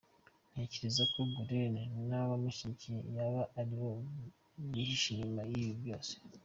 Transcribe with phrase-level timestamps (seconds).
[0.51, 1.75] Ntekereza ko Gulen
[2.07, 3.89] n’abamushyigikiye yaba aribo
[4.71, 6.13] bihishe inyuma y’ibi byose.